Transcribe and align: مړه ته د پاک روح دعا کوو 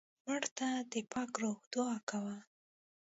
مړه 0.25 0.49
ته 0.57 0.67
د 0.91 0.93
پاک 1.11 1.31
روح 1.41 1.57
دعا 1.73 1.95
کوو 2.09 2.35